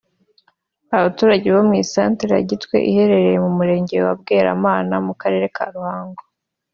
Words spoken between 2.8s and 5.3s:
ihereyere mu murenge wa Bweramana mu